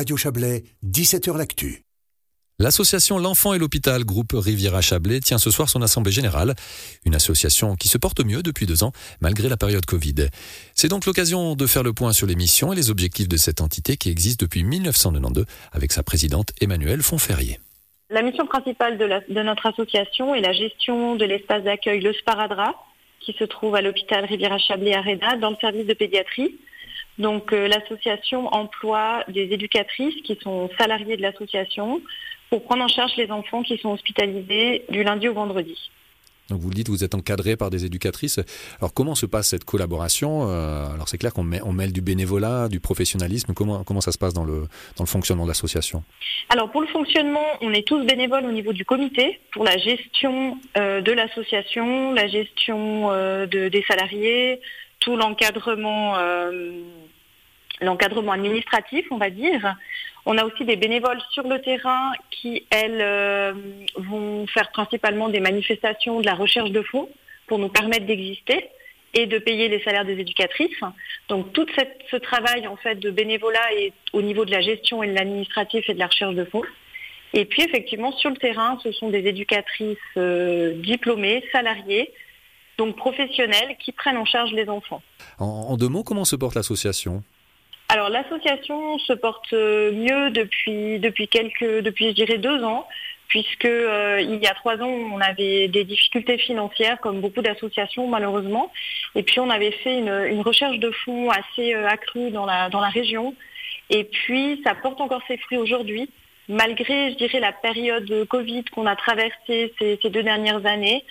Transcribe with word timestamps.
Radio 0.00 0.16
Chablais, 0.16 0.64
17h 0.82 1.36
L'Actu. 1.36 1.82
L'association 2.58 3.18
L'Enfant 3.18 3.52
et 3.52 3.58
l'Hôpital, 3.58 4.02
groupe 4.02 4.32
Riviera-Chablais, 4.32 5.20
tient 5.20 5.36
ce 5.36 5.50
soir 5.50 5.68
son 5.68 5.82
assemblée 5.82 6.10
générale. 6.10 6.54
Une 7.04 7.14
association 7.14 7.76
qui 7.76 7.88
se 7.88 7.98
porte 7.98 8.24
mieux 8.24 8.42
depuis 8.42 8.64
deux 8.64 8.82
ans, 8.82 8.92
malgré 9.20 9.50
la 9.50 9.58
période 9.58 9.84
Covid. 9.84 10.28
C'est 10.74 10.88
donc 10.88 11.04
l'occasion 11.04 11.54
de 11.54 11.66
faire 11.66 11.82
le 11.82 11.92
point 11.92 12.14
sur 12.14 12.26
les 12.26 12.34
missions 12.34 12.72
et 12.72 12.76
les 12.76 12.88
objectifs 12.88 13.28
de 13.28 13.36
cette 13.36 13.60
entité 13.60 13.98
qui 13.98 14.08
existe 14.08 14.40
depuis 14.40 14.64
1992 14.64 15.44
avec 15.70 15.92
sa 15.92 16.02
présidente 16.02 16.52
Emmanuelle 16.62 17.02
Fonferrier. 17.02 17.60
La 18.08 18.22
mission 18.22 18.46
principale 18.46 18.96
de, 18.96 19.06
de 19.06 19.42
notre 19.42 19.66
association 19.66 20.34
est 20.34 20.40
la 20.40 20.54
gestion 20.54 21.16
de 21.16 21.26
l'espace 21.26 21.62
d'accueil 21.62 22.00
Le 22.00 22.14
Sparadra, 22.14 22.74
qui 23.20 23.34
se 23.38 23.44
trouve 23.44 23.74
à 23.74 23.82
l'hôpital 23.82 24.24
Riviera-Chablais 24.24 24.94
à 24.94 25.02
Reda, 25.02 25.36
dans 25.36 25.50
le 25.50 25.56
service 25.60 25.84
de 25.84 25.92
pédiatrie. 25.92 26.56
Donc 27.18 27.52
euh, 27.52 27.68
l'association 27.68 28.52
emploie 28.54 29.24
des 29.28 29.52
éducatrices 29.52 30.22
qui 30.22 30.38
sont 30.42 30.70
salariées 30.78 31.16
de 31.16 31.22
l'association 31.22 32.00
pour 32.48 32.64
prendre 32.64 32.84
en 32.84 32.88
charge 32.88 33.16
les 33.16 33.30
enfants 33.30 33.62
qui 33.62 33.78
sont 33.78 33.90
hospitalisés 33.90 34.84
du 34.88 35.02
lundi 35.02 35.28
au 35.28 35.34
vendredi. 35.34 35.76
Donc 36.50 36.60
vous 36.60 36.68
le 36.68 36.74
dites, 36.74 36.88
vous 36.88 37.04
êtes 37.04 37.14
encadré 37.14 37.56
par 37.56 37.70
des 37.70 37.84
éducatrices. 37.84 38.40
Alors 38.80 38.92
comment 38.92 39.14
se 39.14 39.24
passe 39.24 39.48
cette 39.48 39.64
collaboration 39.64 40.50
euh, 40.50 40.92
Alors 40.92 41.08
c'est 41.08 41.16
clair 41.16 41.32
qu'on 41.32 41.48
on 41.64 41.72
mêle 41.72 41.92
du 41.92 42.00
bénévolat, 42.00 42.68
du 42.68 42.80
professionnalisme. 42.80 43.54
Comment, 43.54 43.84
comment 43.84 44.00
ça 44.00 44.12
se 44.12 44.18
passe 44.18 44.34
dans 44.34 44.44
le, 44.44 44.62
dans 44.96 45.04
le 45.04 45.06
fonctionnement 45.06 45.44
de 45.44 45.48
l'association? 45.48 46.02
Alors 46.48 46.70
pour 46.70 46.80
le 46.80 46.88
fonctionnement, 46.88 47.46
on 47.60 47.72
est 47.72 47.86
tous 47.86 48.04
bénévoles 48.04 48.44
au 48.44 48.52
niveau 48.52 48.72
du 48.72 48.84
comité 48.84 49.38
pour 49.52 49.64
la 49.64 49.78
gestion 49.78 50.58
euh, 50.76 51.00
de 51.00 51.12
l'association, 51.12 52.12
la 52.12 52.26
gestion 52.26 53.12
euh, 53.12 53.46
de, 53.46 53.68
des 53.68 53.84
salariés, 53.86 54.60
tout 54.98 55.16
l'encadrement 55.16 56.16
l'encadrement 57.80 58.32
administratif, 58.32 59.06
on 59.10 59.18
va 59.18 59.30
dire. 59.30 59.74
On 60.26 60.36
a 60.36 60.44
aussi 60.44 60.64
des 60.64 60.76
bénévoles 60.76 61.20
sur 61.32 61.46
le 61.46 61.60
terrain 61.60 62.12
qui, 62.30 62.66
elles, 62.70 63.00
euh, 63.00 63.52
vont 63.96 64.46
faire 64.46 64.70
principalement 64.70 65.28
des 65.28 65.40
manifestations 65.40 66.20
de 66.20 66.26
la 66.26 66.34
recherche 66.34 66.70
de 66.70 66.82
fonds 66.82 67.08
pour 67.46 67.58
nous 67.58 67.68
permettre 67.68 68.06
d'exister 68.06 68.68
et 69.14 69.26
de 69.26 69.38
payer 69.38 69.68
les 69.68 69.82
salaires 69.82 70.04
des 70.04 70.18
éducatrices. 70.20 70.78
Donc 71.28 71.52
tout 71.52 71.66
ce 72.10 72.16
travail 72.16 72.66
en 72.66 72.76
fait 72.76 72.96
de 72.96 73.10
bénévolat 73.10 73.72
est 73.74 73.92
au 74.12 74.22
niveau 74.22 74.44
de 74.44 74.52
la 74.52 74.60
gestion 74.60 75.02
et 75.02 75.08
de 75.08 75.14
l'administratif 75.14 75.88
et 75.88 75.94
de 75.94 75.98
la 75.98 76.06
recherche 76.06 76.34
de 76.34 76.44
fonds. 76.44 76.62
Et 77.32 77.44
puis 77.44 77.62
effectivement 77.62 78.12
sur 78.12 78.30
le 78.30 78.36
terrain, 78.36 78.78
ce 78.82 78.92
sont 78.92 79.08
des 79.08 79.26
éducatrices 79.26 79.98
euh, 80.16 80.74
diplômées, 80.74 81.44
salariées, 81.50 82.12
donc 82.78 82.96
professionnelles, 82.96 83.76
qui 83.80 83.92
prennent 83.92 84.16
en 84.16 84.24
charge 84.24 84.52
les 84.52 84.68
enfants. 84.68 85.02
en 85.38 85.76
deux 85.76 85.88
mots, 85.88 86.04
comment 86.04 86.24
se 86.24 86.36
porte 86.36 86.54
l'association? 86.54 87.22
Alors 87.90 88.08
l'association 88.08 88.98
se 88.98 89.12
porte 89.12 89.52
euh, 89.52 89.90
mieux 89.90 90.30
depuis 90.30 91.28
quelques 91.28 91.82
depuis 91.82 92.08
je 92.10 92.14
dirais 92.14 92.38
deux 92.38 92.62
ans 92.62 92.86
puisque 93.26 93.64
euh, 93.64 94.20
il 94.20 94.36
y 94.36 94.46
a 94.46 94.54
trois 94.54 94.76
ans 94.76 94.88
on 94.88 95.20
avait 95.20 95.66
des 95.66 95.82
difficultés 95.82 96.38
financières 96.38 97.00
comme 97.00 97.20
beaucoup 97.20 97.42
d'associations 97.42 98.06
malheureusement. 98.06 98.70
Et 99.16 99.24
puis 99.24 99.40
on 99.40 99.50
avait 99.50 99.72
fait 99.72 99.98
une, 99.98 100.40
recherche 100.42 100.78
de 100.78 100.92
fonds 101.04 101.30
assez 101.30 101.74
euh, 101.74 101.88
accrue 101.88 102.30
dans 102.30 102.46
la 102.46 102.88
région. 102.90 103.34
Et 103.90 104.04
puis 104.04 104.60
ça 104.62 104.76
porte 104.76 105.00
encore 105.00 105.22
ses 105.26 105.38
fruits 105.38 105.58
aujourd'hui 105.58 106.08
malgré 106.48 107.10
je 107.10 107.16
dirais 107.16 107.40
la 107.40 107.52
période 107.52 108.26
Covid 108.28 108.64
qu'on 108.66 108.86
a 108.86 108.94
traversée 108.94 109.74
ces, 109.80 109.98
deux 110.10 110.22
dernières 110.22 110.64
années. 110.64 111.04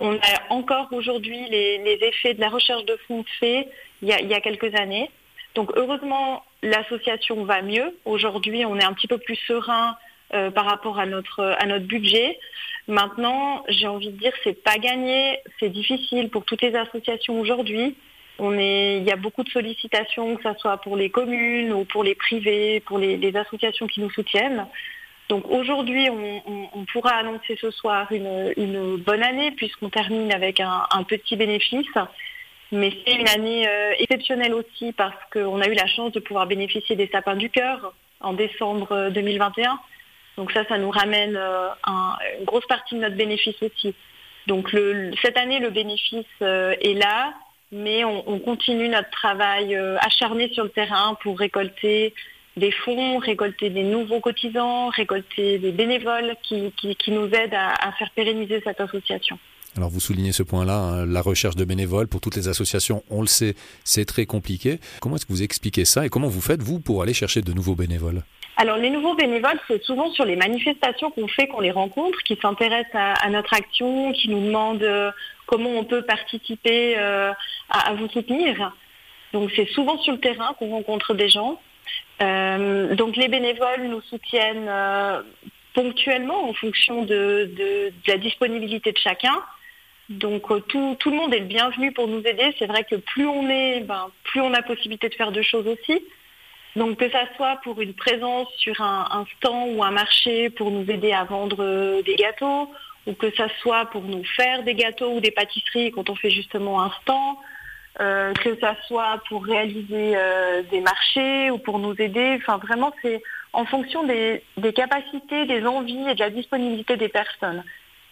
On 0.00 0.14
a 0.14 0.50
encore 0.50 0.88
aujourd'hui 0.92 1.46
les, 1.50 1.98
effets 2.00 2.32
de 2.32 2.40
la 2.40 2.48
recherche 2.48 2.86
de 2.86 2.96
fonds 3.06 3.24
faits 3.38 3.68
il 4.00 4.08
y 4.08 4.34
a 4.34 4.40
quelques 4.40 4.74
années 4.74 5.10
donc 5.54 5.70
heureusement, 5.76 6.44
l'association 6.62 7.44
va 7.44 7.62
mieux. 7.62 7.96
Aujourd'hui, 8.04 8.64
on 8.64 8.78
est 8.78 8.84
un 8.84 8.92
petit 8.92 9.08
peu 9.08 9.18
plus 9.18 9.36
serein 9.46 9.96
euh, 10.34 10.50
par 10.50 10.64
rapport 10.64 10.98
à 10.98 11.06
notre, 11.06 11.40
à 11.58 11.66
notre 11.66 11.84
budget. 11.84 12.38
Maintenant, 12.88 13.64
j'ai 13.68 13.86
envie 13.86 14.10
de 14.10 14.16
dire, 14.16 14.32
c'est 14.44 14.62
pas 14.62 14.78
gagné, 14.78 15.38
c'est 15.60 15.68
difficile 15.68 16.30
pour 16.30 16.44
toutes 16.44 16.62
les 16.62 16.74
associations 16.74 17.38
aujourd'hui. 17.38 17.96
On 18.38 18.58
est, 18.58 18.96
il 18.96 19.04
y 19.04 19.12
a 19.12 19.16
beaucoup 19.16 19.44
de 19.44 19.50
sollicitations, 19.50 20.36
que 20.36 20.42
ce 20.42 20.58
soit 20.58 20.78
pour 20.78 20.96
les 20.96 21.10
communes 21.10 21.72
ou 21.72 21.84
pour 21.84 22.02
les 22.02 22.14
privés, 22.14 22.80
pour 22.80 22.98
les, 22.98 23.36
associations 23.36 23.86
qui 23.86 24.00
nous 24.00 24.10
soutiennent. 24.10 24.66
Donc 25.28 25.48
aujourd'hui, 25.48 26.08
on, 26.10 26.84
pourra 26.92 27.12
annoncer 27.12 27.56
ce 27.60 27.70
soir 27.70 28.10
une, 28.10 28.96
bonne 28.96 29.22
année 29.22 29.50
puisqu'on 29.52 29.90
termine 29.90 30.32
avec 30.32 30.60
un 30.60 31.02
petit 31.06 31.36
bénéfice. 31.36 31.86
Mais 32.72 32.90
c'est 33.06 33.16
une 33.16 33.28
année 33.28 33.68
euh, 33.68 33.92
exceptionnelle 33.98 34.54
aussi 34.54 34.92
parce 34.92 35.14
qu'on 35.30 35.60
a 35.60 35.68
eu 35.68 35.74
la 35.74 35.86
chance 35.86 36.10
de 36.12 36.20
pouvoir 36.20 36.46
bénéficier 36.46 36.96
des 36.96 37.06
sapins 37.08 37.36
du 37.36 37.50
cœur 37.50 37.92
en 38.20 38.32
décembre 38.32 39.10
2021. 39.10 39.70
Euh, 39.70 39.74
Donc 40.38 40.52
ça, 40.52 40.64
ça 40.64 40.78
nous 40.78 40.90
ramène 40.90 41.36
euh, 41.36 41.68
une 42.38 42.46
grosse 42.46 42.66
partie 42.66 42.94
de 42.94 43.00
notre 43.00 43.16
bénéfice 43.16 43.62
aussi. 43.62 43.94
Donc 44.46 44.74
cette 45.22 45.36
année, 45.36 45.60
le 45.60 45.70
bénéfice 45.70 46.26
est 46.40 46.98
là, 46.98 47.32
mais 47.70 48.04
on, 48.04 48.40
continue 48.40 48.88
notre 48.88 49.10
travail 49.10 49.76
acharné 50.00 50.52
sur 50.52 50.64
le 50.64 50.70
terrain 50.70 51.16
pour 51.22 51.38
récolter 51.38 52.12
des 52.56 52.72
fonds, 52.72 53.18
récolter 53.18 53.70
des 53.70 53.84
nouveaux 53.84 54.18
cotisants, 54.18 54.88
récolter 54.88 55.58
des 55.58 55.70
bénévoles 55.70 56.34
qui, 56.42 56.72
nous 57.06 57.26
aident 57.26 57.54
à 57.54 57.92
faire 57.92 58.10
pérenniser 58.16 58.60
cette 58.64 58.80
association. 58.80 59.38
Alors 59.76 59.88
vous 59.88 60.00
soulignez 60.00 60.32
ce 60.32 60.42
point-là, 60.42 60.76
hein, 60.76 61.06
la 61.06 61.22
recherche 61.22 61.56
de 61.56 61.64
bénévoles 61.64 62.06
pour 62.06 62.20
toutes 62.20 62.36
les 62.36 62.48
associations, 62.48 63.02
on 63.08 63.22
le 63.22 63.26
sait, 63.26 63.54
c'est 63.84 64.04
très 64.04 64.26
compliqué. 64.26 64.78
Comment 65.00 65.16
est-ce 65.16 65.24
que 65.24 65.32
vous 65.32 65.42
expliquez 65.42 65.86
ça 65.86 66.04
et 66.04 66.10
comment 66.10 66.28
vous 66.28 66.42
faites, 66.42 66.62
vous, 66.62 66.78
pour 66.78 67.02
aller 67.02 67.14
chercher 67.14 67.40
de 67.40 67.52
nouveaux 67.52 67.74
bénévoles? 67.74 68.22
Alors 68.58 68.76
les 68.76 68.90
nouveaux 68.90 69.14
bénévoles, 69.14 69.58
c'est 69.66 69.82
souvent 69.82 70.10
sur 70.10 70.26
les 70.26 70.36
manifestations 70.36 71.10
qu'on 71.10 71.26
fait, 71.26 71.46
qu'on 71.46 71.60
les 71.60 71.70
rencontre, 71.70 72.22
qui 72.22 72.38
s'intéressent 72.40 72.94
à, 72.94 73.30
notre 73.30 73.54
action, 73.54 74.12
qui 74.12 74.28
nous 74.28 74.44
demandent 74.44 74.82
euh, 74.82 75.10
comment 75.46 75.70
on 75.70 75.84
peut 75.84 76.02
participer 76.02 76.98
euh, 76.98 77.32
à, 77.70 77.94
vous 77.94 78.08
soutenir. 78.08 78.74
Donc 79.32 79.50
c'est 79.56 79.68
souvent 79.70 79.98
sur 79.98 80.12
le 80.12 80.20
terrain 80.20 80.54
qu'on 80.58 80.68
rencontre 80.68 81.14
des 81.14 81.30
gens. 81.30 81.58
Euh, 82.20 82.94
donc 82.94 83.16
les 83.16 83.28
bénévoles 83.28 83.88
nous 83.88 84.02
soutiennent 84.02 84.70
ponctuellement 85.72 86.50
en 86.50 86.52
fonction 86.52 87.04
de 87.04 87.50
la 88.06 88.18
disponibilité 88.18 88.92
de 88.92 88.98
chacun. 88.98 89.42
Donc 90.08 90.50
euh, 90.50 90.60
tout, 90.60 90.96
le 91.06 91.16
monde 91.16 91.32
est 91.34 91.40
le 91.40 91.46
bienvenu 91.46 91.92
pour 91.92 92.08
nous 92.08 92.20
aider. 92.20 92.54
C'est 92.58 92.66
vrai 92.66 92.84
que 92.84 92.96
plus 92.96 93.26
on 93.26 93.48
est, 93.48 93.80
ben, 93.80 94.10
plus 94.24 94.40
on 94.40 94.52
a 94.52 94.62
possibilité 94.62 95.08
de 95.08 95.14
faire 95.14 95.32
de 95.32 95.42
choses 95.42 95.66
aussi. 95.66 96.04
Donc 96.74 96.96
que 96.98 97.10
ça 97.10 97.24
soit 97.36 97.56
pour 97.62 97.80
une 97.80 97.94
présence 97.94 98.48
sur 98.56 98.80
un, 98.80 99.26
stand 99.36 99.76
ou 99.76 99.84
un 99.84 99.90
marché 99.90 100.50
pour 100.50 100.70
nous 100.70 100.90
aider 100.90 101.12
à 101.12 101.24
vendre 101.24 101.62
euh, 101.62 102.02
des 102.02 102.16
gâteaux, 102.16 102.70
ou 103.06 103.12
que 103.12 103.34
ça 103.34 103.46
soit 103.60 103.86
pour 103.86 104.02
nous 104.02 104.24
faire 104.24 104.62
des 104.62 104.74
gâteaux 104.74 105.12
ou 105.12 105.20
des 105.20 105.30
pâtisseries 105.30 105.92
quand 105.92 106.08
on 106.08 106.14
fait 106.14 106.30
justement 106.30 106.82
un 106.82 106.90
stand, 107.02 107.36
euh, 108.00 108.32
que 108.32 108.58
ça 108.58 108.74
soit 108.86 109.20
pour 109.28 109.44
réaliser 109.44 110.16
des 110.70 110.80
marchés 110.80 111.50
ou 111.50 111.58
pour 111.58 111.78
nous 111.78 111.94
aider. 111.98 112.38
Enfin 112.40 112.56
vraiment 112.56 112.92
c'est 113.02 113.22
en 113.52 113.66
fonction 113.66 114.02
des 114.04 114.42
capacités, 114.74 115.44
des 115.44 115.66
envies 115.66 116.08
et 116.08 116.14
de 116.14 116.20
la 116.20 116.30
disponibilité 116.30 116.96
des 116.96 117.08
personnes 117.08 117.62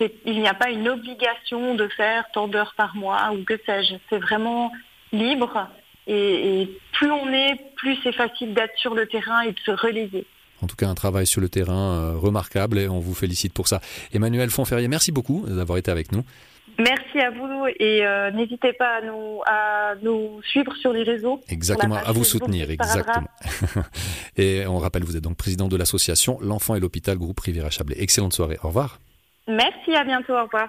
il 0.00 0.40
n'y 0.40 0.48
a 0.48 0.54
pas 0.54 0.70
une 0.70 0.88
obligation 0.88 1.74
de 1.74 1.88
faire 1.88 2.24
tant 2.32 2.48
d'heures 2.48 2.74
par 2.76 2.96
mois 2.96 3.32
ou 3.32 3.44
que 3.44 3.54
sais-je. 3.64 3.94
C'est 4.10 4.18
vraiment 4.18 4.72
libre. 5.12 5.68
Et, 6.06 6.68
plus 6.92 7.10
on 7.10 7.32
est, 7.32 7.60
plus 7.76 7.96
c'est 8.02 8.12
facile 8.12 8.54
d'être 8.54 8.76
sur 8.76 8.94
le 8.94 9.06
terrain 9.06 9.42
et 9.42 9.52
de 9.52 9.60
se 9.60 9.70
relayer. 9.70 10.26
En 10.62 10.66
tout 10.66 10.76
cas, 10.76 10.88
un 10.88 10.94
travail 10.94 11.26
sur 11.26 11.40
le 11.40 11.48
terrain 11.48 11.92
euh, 11.92 12.16
remarquable 12.16 12.78
et 12.78 12.88
on 12.88 13.00
vous 13.00 13.14
félicite 13.14 13.52
pour 13.52 13.68
ça. 13.68 13.80
Emmanuel 14.12 14.50
Fonferrier, 14.50 14.88
merci 14.88 15.12
beaucoup 15.12 15.44
d'avoir 15.46 15.78
été 15.78 15.90
avec 15.90 16.12
nous. 16.12 16.24
Merci 16.78 17.18
à 17.18 17.30
vous 17.30 17.66
et 17.78 18.06
euh, 18.06 18.30
n'hésitez 18.30 18.72
pas 18.72 18.96
à 18.96 19.00
nous, 19.02 19.40
à 19.46 19.94
nous 20.02 20.40
suivre 20.42 20.74
sur 20.76 20.92
les 20.92 21.02
réseaux. 21.02 21.40
Exactement, 21.48 21.96
à 21.96 22.12
vous 22.12 22.24
soutenir, 22.24 22.70
exactement. 22.70 23.28
et 24.36 24.66
on 24.66 24.78
rappelle, 24.78 25.04
vous 25.04 25.16
êtes 25.16 25.22
donc 25.22 25.36
président 25.36 25.68
de 25.68 25.76
l'association 25.76 26.38
L'Enfant 26.40 26.74
et 26.74 26.80
l'Hôpital, 26.80 27.18
groupe 27.18 27.36
privé 27.36 27.60
à 27.60 27.70
Chablais. 27.70 27.96
Excellente 27.98 28.32
soirée, 28.32 28.58
au 28.62 28.68
revoir. 28.68 29.00
Merci, 29.48 29.94
à 29.94 30.04
bientôt, 30.04 30.34
au 30.34 30.44
revoir. 30.44 30.68